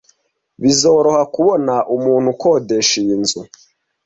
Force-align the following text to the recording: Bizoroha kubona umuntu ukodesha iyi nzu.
Bizoroha 0.61 1.23
kubona 1.35 1.75
umuntu 1.95 2.27
ukodesha 2.35 2.93
iyi 3.01 3.15
nzu. 3.21 3.41